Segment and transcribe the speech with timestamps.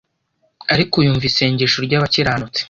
[0.73, 2.59] ariko yumva isengesho ry abakiranutsi